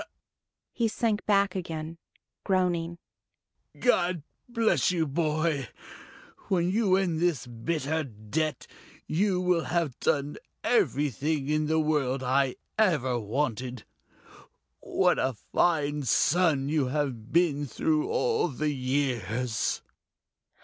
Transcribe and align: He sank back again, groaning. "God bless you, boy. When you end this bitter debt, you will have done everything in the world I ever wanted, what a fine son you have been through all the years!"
He 0.73 0.87
sank 0.87 1.23
back 1.27 1.53
again, 1.53 1.99
groaning. 2.43 2.97
"God 3.79 4.23
bless 4.49 4.89
you, 4.91 5.05
boy. 5.05 5.69
When 6.47 6.71
you 6.71 6.95
end 6.95 7.19
this 7.19 7.45
bitter 7.45 8.03
debt, 8.05 8.65
you 9.05 9.39
will 9.39 9.65
have 9.65 9.99
done 9.99 10.37
everything 10.63 11.47
in 11.49 11.67
the 11.67 11.79
world 11.79 12.23
I 12.23 12.55
ever 12.79 13.19
wanted, 13.19 13.83
what 14.79 15.19
a 15.19 15.33
fine 15.53 16.01
son 16.01 16.67
you 16.67 16.87
have 16.87 17.31
been 17.31 17.67
through 17.67 18.09
all 18.09 18.47
the 18.47 18.71
years!" 18.71 19.83